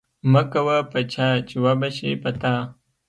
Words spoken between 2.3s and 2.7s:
تا.